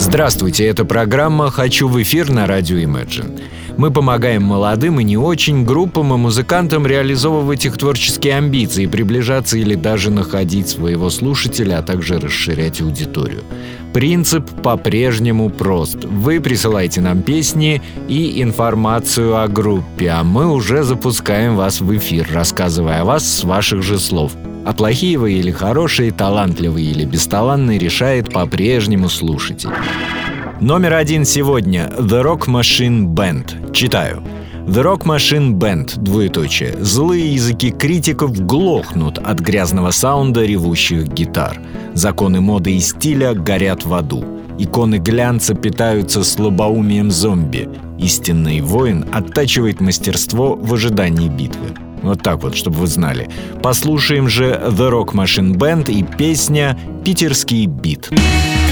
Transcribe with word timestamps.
Здравствуйте, 0.00 0.64
это 0.66 0.84
программа 0.84 1.50
«Хочу 1.50 1.88
в 1.88 2.00
эфир» 2.00 2.30
на 2.30 2.46
радио 2.46 2.78
Imagine. 2.78 3.40
Мы 3.76 3.90
помогаем 3.90 4.42
молодым 4.42 5.00
и 5.00 5.04
не 5.04 5.16
очень 5.16 5.64
группам 5.64 6.14
и 6.14 6.16
музыкантам 6.16 6.86
реализовывать 6.86 7.66
их 7.66 7.76
творческие 7.76 8.36
амбиции, 8.36 8.86
приближаться 8.86 9.58
или 9.58 9.74
даже 9.74 10.10
находить 10.10 10.68
своего 10.68 11.10
слушателя, 11.10 11.78
а 11.78 11.82
также 11.82 12.18
расширять 12.18 12.80
аудиторию. 12.80 13.42
Принцип 13.92 14.48
по-прежнему 14.62 15.50
прост. 15.50 16.04
Вы 16.04 16.40
присылаете 16.40 17.00
нам 17.00 17.22
песни 17.22 17.82
и 18.08 18.40
информацию 18.42 19.36
о 19.36 19.48
группе, 19.48 20.10
а 20.10 20.22
мы 20.22 20.50
уже 20.50 20.84
запускаем 20.84 21.56
вас 21.56 21.80
в 21.80 21.96
эфир, 21.96 22.28
рассказывая 22.32 23.02
о 23.02 23.04
вас 23.04 23.26
с 23.26 23.44
ваших 23.44 23.82
же 23.82 23.98
слов. 23.98 24.32
А 24.68 24.74
плохие 24.74 25.16
вы 25.16 25.32
или 25.32 25.50
хорошие, 25.50 26.12
талантливые 26.12 26.90
или 26.90 27.06
бесталанные 27.06 27.78
решает 27.78 28.30
по-прежнему 28.30 29.08
слушатель. 29.08 29.70
Номер 30.60 30.92
один 30.92 31.24
сегодня 31.24 31.90
The 31.98 32.22
Rock 32.22 32.48
Machine 32.48 33.06
Band. 33.06 33.72
Читаю. 33.72 34.22
The 34.66 34.82
Rock 34.82 35.04
Machine 35.06 35.52
Band, 35.52 35.98
двоеточие. 35.98 36.76
Злые 36.80 37.32
языки 37.32 37.70
критиков 37.70 38.38
глохнут 38.44 39.16
от 39.16 39.40
грязного 39.40 39.90
саунда 39.90 40.44
ревущих 40.44 41.08
гитар. 41.08 41.58
Законы 41.94 42.42
моды 42.42 42.76
и 42.76 42.80
стиля 42.80 43.32
горят 43.32 43.86
в 43.86 43.94
аду. 43.94 44.22
Иконы 44.58 44.98
глянца 44.98 45.54
питаются 45.54 46.22
слабоумием 46.22 47.10
зомби. 47.10 47.70
Истинный 47.98 48.60
воин 48.60 49.06
оттачивает 49.12 49.80
мастерство 49.80 50.56
в 50.56 50.74
ожидании 50.74 51.30
битвы. 51.30 51.87
Вот 52.08 52.22
так 52.22 52.42
вот, 52.42 52.56
чтобы 52.56 52.78
вы 52.78 52.86
знали. 52.86 53.28
Послушаем 53.62 54.28
же 54.28 54.46
The 54.46 54.90
Rock 54.90 55.12
Machine 55.12 55.54
Band 55.54 55.90
и 55.90 56.02
песня 56.02 56.78
«Питерский 57.04 57.66
бит». 57.66 58.08
Светят 58.08 58.67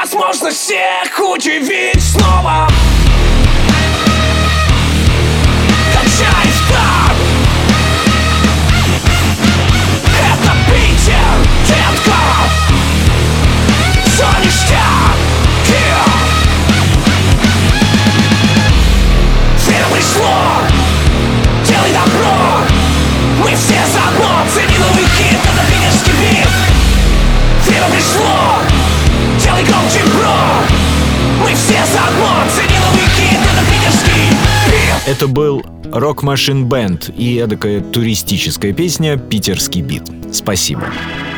Возможность 0.00 0.56
всех 0.56 1.20
удивить 1.20 2.02
снова 2.02 2.66
Rock 35.92 36.22
Machine 36.22 36.68
Band 36.68 37.12
и 37.16 37.36
эдакая 37.36 37.80
туристическая 37.80 38.72
песня 38.72 39.16
«Питерский 39.18 39.82
бит». 39.82 40.04
Спасибо. 40.32 40.84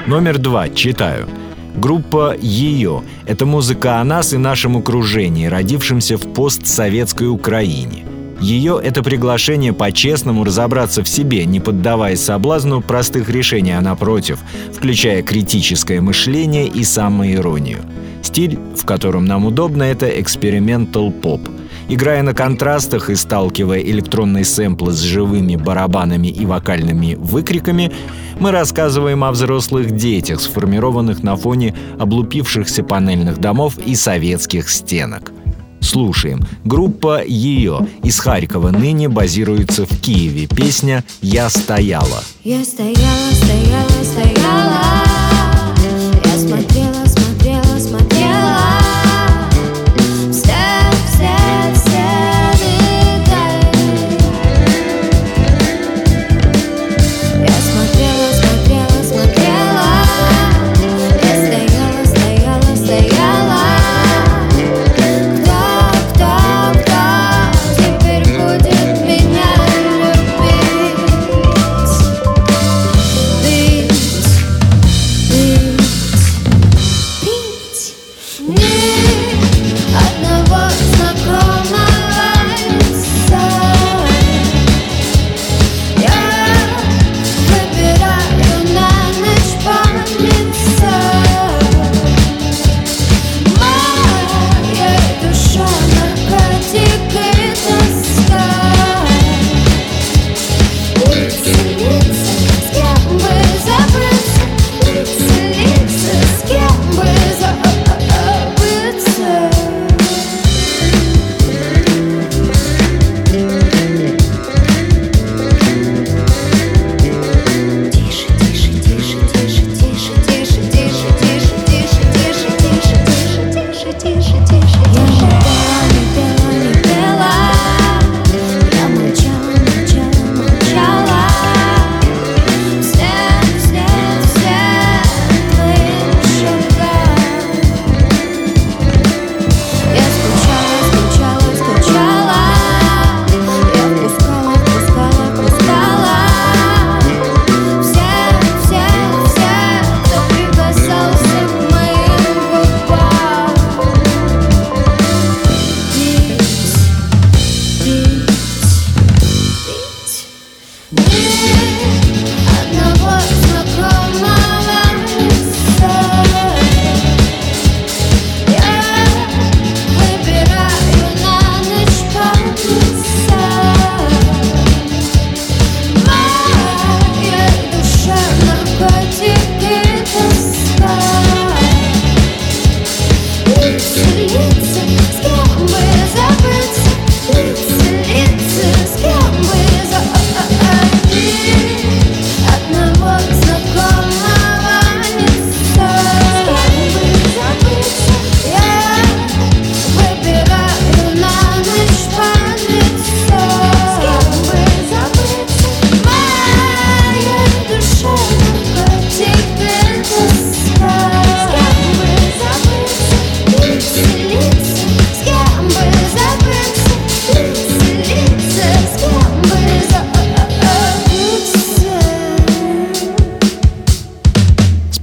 Номер 0.06 0.36
два. 0.36 0.68
Читаю. 0.68 1.26
Группа 1.74 2.36
«Ее»— 2.38 3.02
это 3.26 3.46
музыка 3.46 3.98
о 3.98 4.04
нас 4.04 4.34
и 4.34 4.36
нашем 4.36 4.76
окружении, 4.76 5.46
родившемся 5.46 6.18
в 6.18 6.34
постсоветской 6.34 7.28
Украине. 7.28 8.04
Ее— 8.42 8.78
это 8.84 9.02
приглашение 9.02 9.72
по-честному 9.72 10.44
разобраться 10.44 11.02
в 11.02 11.08
себе, 11.08 11.46
не 11.46 11.58
поддаваясь 11.58 12.20
соблазну 12.20 12.82
простых 12.82 13.30
решений, 13.30 13.72
а 13.72 13.80
напротив, 13.80 14.40
включая 14.74 15.22
критическое 15.22 16.02
мышление 16.02 16.66
и 16.66 16.84
самоиронию. 16.84 17.78
Стиль, 18.22 18.58
в 18.76 18.84
котором 18.84 19.24
нам 19.24 19.46
удобно, 19.46 19.84
это 19.84 20.08
экспериментал 20.20 21.10
поп. 21.10 21.40
Играя 21.88 22.22
на 22.22 22.34
контрастах 22.34 23.10
и 23.10 23.14
сталкивая 23.14 23.80
электронные 23.80 24.44
сэмплы 24.44 24.92
с 24.92 25.00
живыми 25.00 25.56
барабанами 25.56 26.28
и 26.28 26.46
вокальными 26.46 27.14
выкриками, 27.14 27.92
мы 28.38 28.50
рассказываем 28.50 29.24
о 29.24 29.32
взрослых 29.32 29.94
детях, 29.94 30.40
сформированных 30.40 31.22
на 31.22 31.36
фоне 31.36 31.74
облупившихся 31.98 32.82
панельных 32.82 33.38
домов 33.38 33.78
и 33.84 33.94
советских 33.94 34.70
стенок. 34.70 35.32
Слушаем. 35.80 36.40
Группа 36.64 37.24
«Ее» 37.24 37.86
из 38.02 38.18
Харькова 38.20 38.70
ныне 38.70 39.08
базируется 39.08 39.84
в 39.84 40.00
Киеве. 40.00 40.46
Песня 40.46 41.04
«Я 41.20 41.50
стояла». 41.50 42.22
Я 42.44 42.64
стояла, 42.64 43.32
стояла, 43.32 44.04
стояла 44.04 45.11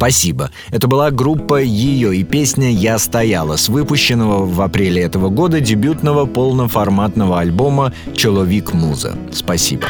Спасибо. 0.09 0.49
Это 0.71 0.87
была 0.87 1.11
группа 1.11 1.61
«Ее» 1.61 2.17
и 2.17 2.23
песня 2.23 2.71
«Я 2.71 2.97
стояла» 2.97 3.57
с 3.57 3.69
выпущенного 3.69 4.43
в 4.43 4.59
апреле 4.59 5.03
этого 5.03 5.29
года 5.29 5.61
дебютного 5.61 6.25
полноформатного 6.25 7.39
альбома 7.39 7.93
«Человек 8.15 8.73
Муза». 8.73 9.15
Спасибо. 9.31 9.83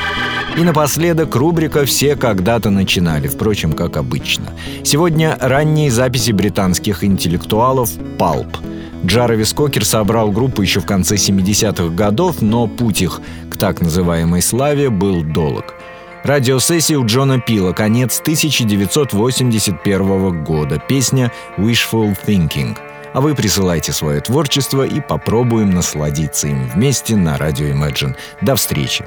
И 0.57 0.61
напоследок 0.61 1.33
рубрика 1.37 1.85
«Все 1.85 2.17
когда-то 2.17 2.69
начинали», 2.69 3.29
впрочем, 3.29 3.71
как 3.71 3.95
обычно. 3.95 4.47
Сегодня 4.83 5.37
ранние 5.39 5.89
записи 5.89 6.31
британских 6.31 7.05
интеллектуалов 7.05 7.89
«Палп». 8.17 8.57
Джаровис 9.05 9.53
Кокер 9.53 9.85
собрал 9.85 10.31
группу 10.31 10.61
еще 10.61 10.81
в 10.81 10.85
конце 10.85 11.15
70-х 11.15 11.95
годов, 11.95 12.41
но 12.41 12.67
путь 12.67 13.01
их 13.01 13.21
к 13.49 13.55
так 13.55 13.79
называемой 13.79 14.41
славе 14.41 14.89
был 14.89 15.23
долг. 15.23 15.78
Радиосессия 16.23 16.97
у 16.97 17.05
Джона 17.05 17.39
Пила, 17.39 17.71
конец 17.71 18.19
1981 18.19 20.43
года. 20.43 20.77
Песня 20.77 21.31
«Wishful 21.57 22.17
Thinking». 22.25 22.77
А 23.13 23.21
вы 23.21 23.35
присылайте 23.35 23.93
свое 23.93 24.19
творчество 24.19 24.83
и 24.83 24.99
попробуем 24.99 25.69
насладиться 25.71 26.47
им 26.47 26.69
вместе 26.69 27.15
на 27.15 27.37
радио 27.37 27.67
Imagine. 27.67 28.15
До 28.41 28.55
встречи! 28.55 29.05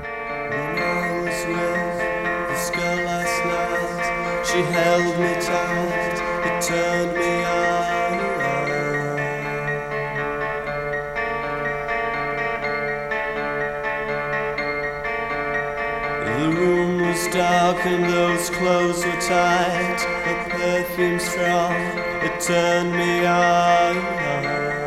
She 4.45 4.61
held 4.65 5.19
me 5.19 5.35
tight, 5.41 6.21
it 6.45 6.61
turned 6.61 7.12
dark 17.33 17.87
and 17.87 18.05
those 18.05 18.51
clothes 18.51 19.05
were 19.05 19.21
tight, 19.21 19.99
The 20.27 20.51
perfume 20.51 21.19
strong, 21.19 21.73
it 22.23 22.41
turned 22.41 22.93
me 22.93 23.25
on. 23.25 24.82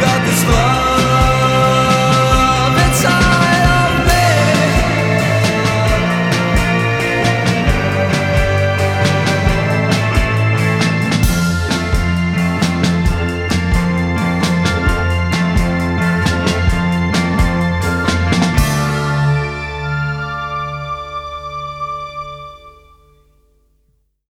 got 0.00 0.24
this 0.26 0.44
love. 0.44 0.89